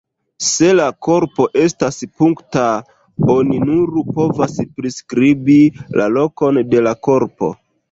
[0.43, 2.63] Se la korpo estas punkta,
[3.35, 5.61] oni nur povas priskribi
[6.01, 7.55] la lokon de la korpo.